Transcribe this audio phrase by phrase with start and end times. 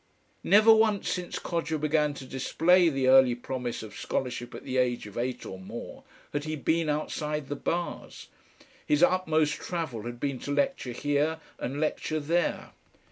[0.43, 5.05] Never once since Codger began to display the early promise of scholarship at the age
[5.05, 8.27] of eight or more, had he been outside the bars.
[8.83, 12.71] His utmost travel had been to lecture here and lecture there.